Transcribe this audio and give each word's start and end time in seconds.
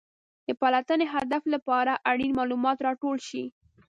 د 0.47 0.49
پلټنې 0.61 1.05
هدف 1.15 1.43
لپاره 1.53 1.93
اړین 2.09 2.31
معلومات 2.39 2.77
راټول 2.87 3.17
شوي. 3.27 3.45